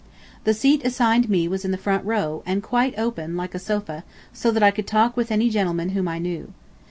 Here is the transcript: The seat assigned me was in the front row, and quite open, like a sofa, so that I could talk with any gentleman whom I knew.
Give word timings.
The 0.45 0.55
seat 0.55 0.83
assigned 0.83 1.29
me 1.29 1.47
was 1.47 1.63
in 1.63 1.69
the 1.69 1.77
front 1.77 2.03
row, 2.05 2.41
and 2.43 2.63
quite 2.63 2.97
open, 2.97 3.37
like 3.37 3.53
a 3.53 3.59
sofa, 3.59 4.03
so 4.33 4.49
that 4.49 4.63
I 4.63 4.71
could 4.71 4.87
talk 4.87 5.15
with 5.15 5.31
any 5.31 5.51
gentleman 5.51 5.89
whom 5.89 6.07
I 6.07 6.17
knew. 6.17 6.53